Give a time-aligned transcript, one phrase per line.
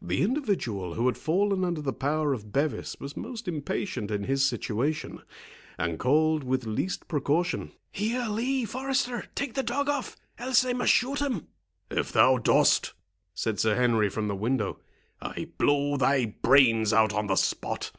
[0.00, 4.46] The individual who had fallen under the power of Bevis was most impatient in his
[4.46, 5.22] situation,
[5.76, 11.48] and called with least precaution—"Here, Lee,—Forester—take the dog off, else I must shoot him."
[11.90, 12.92] "If thou dost,"
[13.34, 14.78] said Sir Henry, from the window,
[15.20, 17.90] "I blow thy brains out on the spot.